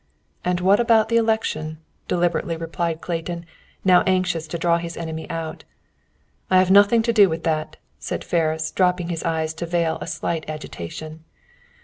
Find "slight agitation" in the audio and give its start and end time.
10.07-11.23